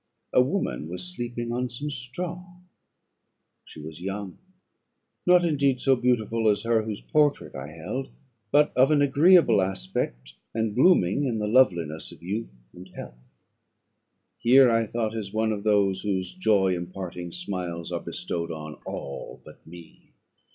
A 0.33 0.41
woman 0.41 0.87
was 0.89 1.05
sleeping 1.07 1.51
on 1.51 1.69
some 1.69 1.91
straw; 1.91 2.43
she 3.63 3.79
was 3.79 4.01
young: 4.01 4.39
not 5.27 5.45
indeed 5.45 5.79
so 5.79 5.95
beautiful 5.95 6.49
as 6.49 6.63
her 6.63 6.81
whose 6.81 7.01
portrait 7.01 7.53
I 7.53 7.67
held; 7.67 8.09
but 8.51 8.75
of 8.75 8.89
an 8.89 9.03
agreeable 9.03 9.61
aspect, 9.61 10.33
and 10.55 10.73
blooming 10.73 11.25
in 11.25 11.37
the 11.37 11.45
loveliness 11.45 12.11
of 12.11 12.23
youth 12.23 12.71
and 12.73 12.89
health. 12.95 13.45
Here, 14.39 14.71
I 14.71 14.87
thought, 14.87 15.15
is 15.15 15.31
one 15.31 15.51
of 15.51 15.63
those 15.63 16.01
whose 16.01 16.33
joy 16.33 16.75
imparting 16.75 17.31
smiles 17.31 17.91
are 17.91 18.01
bestowed 18.01 18.51
on 18.51 18.79
all 18.87 19.39
but 19.45 19.67
me. 19.67 20.13